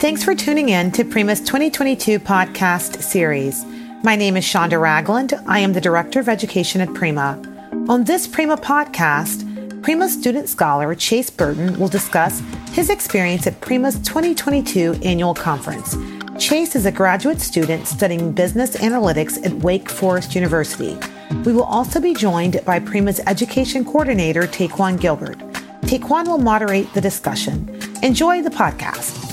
[0.00, 3.66] Thanks for tuning in to Prima's 2022 podcast series.
[4.02, 5.34] My name is Shonda Ragland.
[5.46, 7.38] I am the Director of Education at Prima.
[7.86, 12.42] On this Prima podcast, Prima student scholar Chase Burton will discuss
[12.72, 15.94] his experience at Prima's 2022 annual conference.
[16.42, 20.96] Chase is a graduate student studying business analytics at Wake Forest University.
[21.44, 25.38] We will also be joined by Prima's education coordinator, Taquan Gilbert.
[25.82, 27.68] Taquan will moderate the discussion.
[28.02, 29.29] Enjoy the podcast.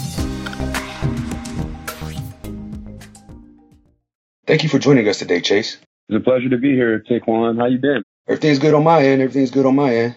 [4.47, 5.77] Thank you for joining us today, Chase.
[6.07, 7.59] It's a pleasure to be here, Taquan.
[7.59, 8.01] How you been?
[8.29, 9.21] Everything's good on my end.
[9.21, 10.15] Everything's good on my end.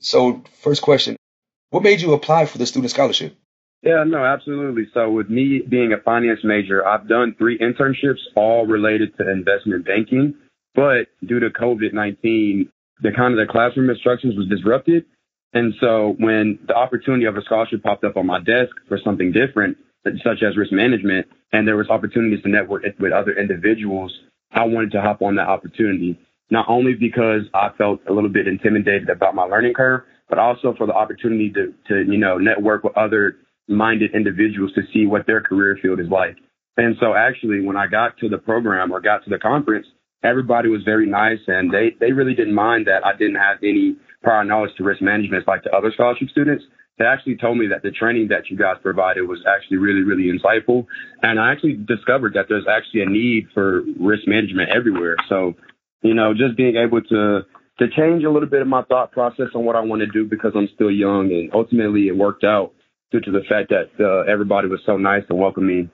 [0.00, 1.16] So, first question,
[1.68, 3.36] what made you apply for the student scholarship?
[3.82, 4.88] Yeah, no, absolutely.
[4.94, 9.84] So with me being a finance major, I've done three internships, all related to investment
[9.84, 10.34] banking.
[10.74, 12.68] But due to COVID-19,
[13.02, 15.04] the kind of the classroom instructions was disrupted.
[15.52, 19.32] And so when the opportunity of a scholarship popped up on my desk for something
[19.32, 24.12] different, such as risk management, and there was opportunities to network with other individuals,
[24.52, 26.18] I wanted to hop on that opportunity.
[26.50, 30.74] Not only because I felt a little bit intimidated about my learning curve, but also
[30.76, 33.36] for the opportunity to, to, you know, network with other
[33.68, 36.36] minded individuals to see what their career field is like.
[36.76, 39.86] And so actually when I got to the program or got to the conference,
[40.24, 43.96] everybody was very nice and they, they really didn't mind that I didn't have any
[44.22, 46.64] prior knowledge to risk management like the other scholarship students.
[47.00, 50.30] They actually told me that the training that you guys provided was actually really, really
[50.30, 50.84] insightful.
[51.22, 55.16] And I actually discovered that there's actually a need for risk management everywhere.
[55.30, 55.54] So,
[56.02, 57.40] you know, just being able to,
[57.78, 60.26] to change a little bit of my thought process on what I want to do
[60.28, 62.74] because I'm still young and ultimately it worked out
[63.10, 65.90] due to the fact that uh, everybody was so nice and welcoming.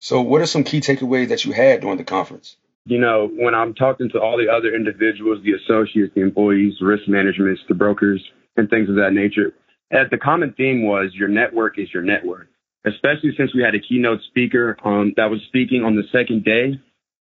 [0.00, 2.56] So, what are some key takeaways that you had during the conference?
[2.84, 7.04] You know, when I'm talking to all the other individuals, the associates, the employees, risk
[7.06, 8.20] managements, the brokers,
[8.56, 9.52] and things of that nature,
[9.92, 12.48] uh, the common theme was your network is your network.
[12.84, 16.80] Especially since we had a keynote speaker um, that was speaking on the second day,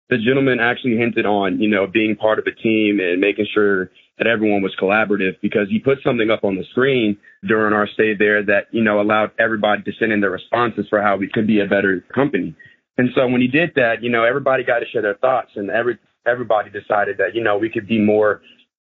[0.10, 3.92] the gentleman actually hinted on, you know, being part of a team and making sure
[4.18, 8.14] that everyone was collaborative because he put something up on the screen during our stay
[8.18, 11.48] there that, you know, allowed everybody to send in their responses for how we could
[11.48, 12.56] be a better company.
[12.98, 15.70] And so when he did that, you know, everybody got to share their thoughts and
[15.70, 15.98] every,
[16.28, 18.42] everybody decided that, you know, we could be more,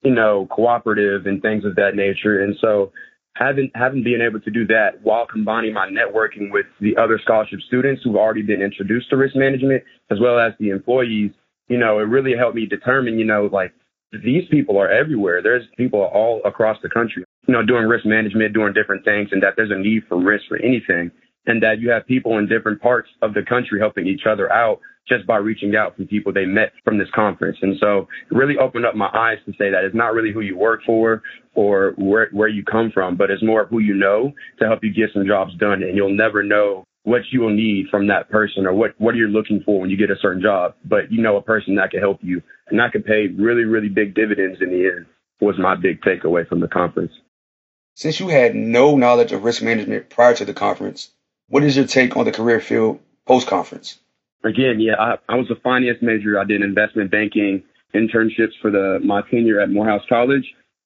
[0.01, 2.41] you know, cooperative and things of that nature.
[2.41, 2.91] And so
[3.35, 7.59] having, having been able to do that while combining my networking with the other scholarship
[7.67, 11.31] students who've already been introduced to risk management as well as the employees,
[11.67, 13.73] you know, it really helped me determine, you know, like
[14.11, 15.41] these people are everywhere.
[15.41, 19.41] There's people all across the country, you know, doing risk management, doing different things, and
[19.41, 21.11] that there's a need for risk for anything.
[21.45, 24.79] And that you have people in different parts of the country helping each other out
[25.07, 27.57] just by reaching out from people they met from this conference.
[27.61, 30.41] And so it really opened up my eyes to say that it's not really who
[30.41, 31.23] you work for
[31.55, 34.83] or where, where you come from, but it's more of who you know to help
[34.83, 35.81] you get some jobs done.
[35.83, 39.27] And you'll never know what you will need from that person or what, what you're
[39.27, 41.99] looking for when you get a certain job, but you know a person that can
[41.99, 45.05] help you and that can pay really, really big dividends in the end
[45.39, 47.11] was my big takeaway from the conference.
[47.95, 51.09] Since you had no knowledge of risk management prior to the conference,
[51.51, 53.99] what is your take on the career field post conference?
[54.43, 56.39] Again, yeah, I, I was a finance major.
[56.39, 57.63] I did investment banking
[57.93, 60.45] internships for the my tenure at Morehouse College.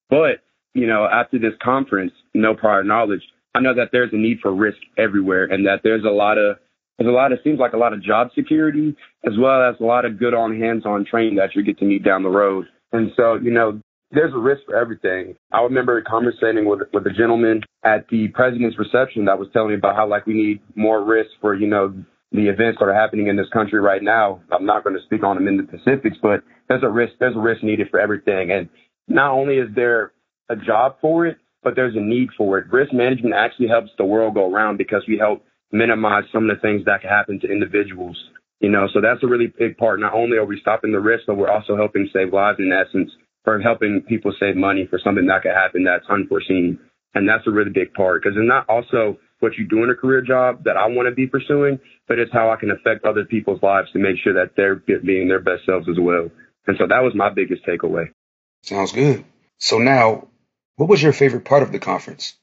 [0.09, 0.42] But,
[0.74, 3.22] you know, after this conference, no prior knowledge,
[3.53, 6.58] I know that there's a need for risk everywhere and that there's a lot of
[6.97, 8.96] there's a lot of seems like a lot of job security
[9.26, 12.03] as well as a lot of good on hands-on training that you get to meet
[12.03, 12.66] down the road.
[12.92, 13.80] And so, you know,
[14.12, 15.36] there's a risk for everything.
[15.52, 19.76] I remember conversating with with a gentleman at the president's reception that was telling me
[19.76, 21.94] about how like we need more risk for, you know,
[22.32, 24.42] the events that are happening in this country right now.
[24.52, 27.36] I'm not going to speak on them in the specifics, but there's a risk there's
[27.36, 28.52] a risk needed for everything.
[28.52, 28.70] And
[29.08, 30.12] not only is there
[30.50, 32.72] a job for it, but there's a need for it.
[32.72, 36.62] Risk management actually helps the world go around because we help minimize some of the
[36.62, 38.18] things that can happen to individuals.
[38.62, 40.00] You know, so that's a really big part.
[40.00, 43.12] Not only are we stopping the risk, but we're also helping save lives in essence,
[43.46, 46.80] for helping people save money for something that could happen that's unforeseen.
[47.14, 49.96] And that's a really big part because it's not also what you do in a
[49.96, 53.24] career job that I want to be pursuing, but it's how I can affect other
[53.24, 56.30] people's lives to make sure that they're being their best selves as well.
[56.68, 58.08] And so that was my biggest takeaway.
[58.64, 59.24] Sounds good.
[59.59, 60.28] So now
[60.76, 62.36] what was your favorite part of the conference?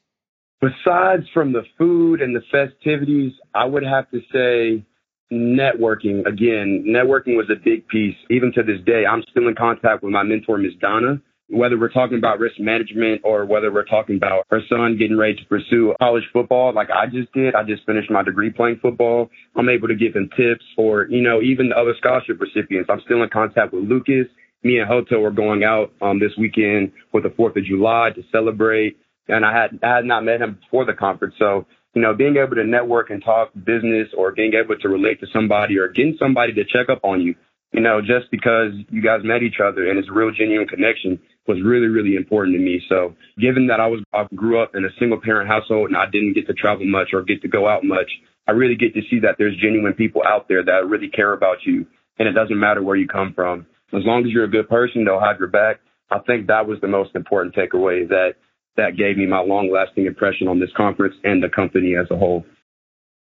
[0.59, 4.85] Besides from the food and the festivities, I would have to say
[5.33, 6.25] networking.
[6.25, 8.15] Again, networking was a big piece.
[8.29, 10.73] Even to this day, I'm still in contact with my mentor, Ms.
[10.79, 11.21] Donna.
[11.49, 15.35] Whether we're talking about risk management or whether we're talking about her son getting ready
[15.35, 19.29] to pursue college football, like I just did, I just finished my degree playing football.
[19.55, 22.89] I'm able to give him tips or, you know, even the other scholarship recipients.
[22.89, 24.27] I'm still in contact with Lucas
[24.63, 28.23] me and Hoto are going out um, this weekend for the Fourth of July to
[28.31, 28.97] celebrate.
[29.27, 32.37] And I had I had not met him before the conference, so you know, being
[32.37, 36.17] able to network and talk business or being able to relate to somebody or getting
[36.19, 37.35] somebody to check up on you,
[37.71, 41.19] you know, just because you guys met each other and it's a real genuine connection
[41.47, 42.81] was really, really important to me.
[42.89, 46.05] So given that I was, I grew up in a single parent household and I
[46.05, 48.09] didn't get to travel much or get to go out much,
[48.47, 51.57] I really get to see that there's genuine people out there that really care about
[51.65, 51.85] you
[52.17, 53.65] and it doesn't matter where you come from.
[53.93, 55.79] As long as you're a good person, they'll have your back.
[56.09, 58.35] I think that was the most important takeaway that
[58.77, 62.17] that gave me my long lasting impression on this conference and the company as a
[62.17, 62.45] whole.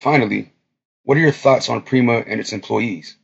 [0.01, 0.51] Finally,
[1.03, 3.17] what are your thoughts on Prima and its employees?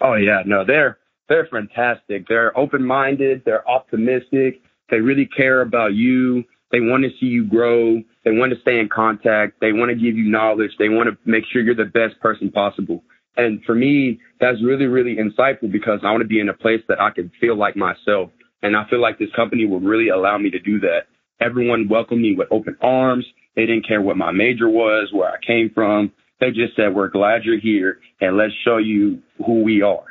[0.00, 2.28] Oh yeah, no, they're they're fantastic.
[2.28, 6.44] They're open minded, they're optimistic, they really care about you.
[6.72, 8.02] They want to see you grow.
[8.24, 9.60] They want to stay in contact.
[9.60, 10.72] They want to give you knowledge.
[10.78, 13.02] They want to make sure you're the best person possible.
[13.36, 16.80] And for me, that's really, really insightful because I want to be in a place
[16.88, 18.30] that I can feel like myself.
[18.62, 21.06] And I feel like this company will really allow me to do that.
[21.40, 23.26] Everyone welcomed me with open arms.
[23.54, 26.12] They didn't care what my major was, where I came from.
[26.40, 30.04] They just said, we're glad you're here and let's show you who we are.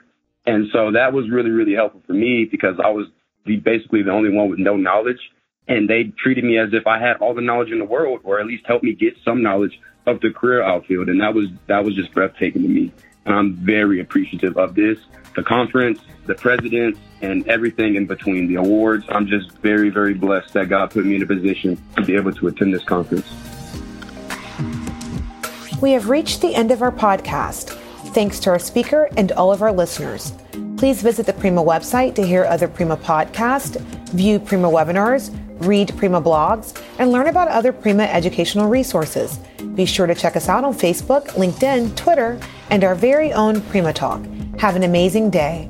[0.45, 3.07] And so that was really, really helpful for me because I was
[3.45, 5.19] the, basically the only one with no knowledge.
[5.67, 8.39] And they treated me as if I had all the knowledge in the world, or
[8.39, 11.09] at least helped me get some knowledge of the career outfield.
[11.09, 12.91] And that was, that was just breathtaking to me.
[13.25, 14.97] And I'm very appreciative of this,
[15.35, 19.05] the conference, the presidents, and everything in between, the awards.
[19.09, 22.33] I'm just very, very blessed that God put me in a position to be able
[22.33, 23.27] to attend this conference.
[25.81, 27.69] We have reached the end of our podcast.
[28.13, 30.33] Thanks to our speaker and all of our listeners.
[30.77, 33.79] Please visit the Prima website to hear other Prima podcasts,
[34.09, 39.39] view Prima webinars, read Prima blogs, and learn about other Prima educational resources.
[39.75, 43.93] Be sure to check us out on Facebook, LinkedIn, Twitter, and our very own Prima
[43.93, 44.23] Talk.
[44.57, 45.69] Have an amazing day.